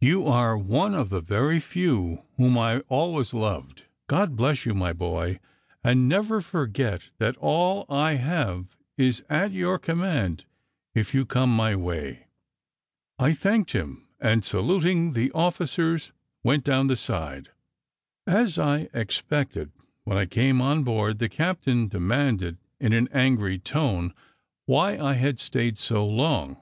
[0.00, 3.82] You are one of the very few whom I always loved.
[4.06, 5.40] God bless you, my boy!
[5.82, 10.44] and never forget that all I have is at your command
[10.94, 12.28] if you come my way."
[13.18, 16.12] I thanked him, and, saluting the officers,
[16.44, 17.50] went down the side.
[18.24, 19.72] As I expected,
[20.04, 24.14] when I came on board, the captain demanded, in an angry tone,
[24.64, 26.58] why I had stayed so long.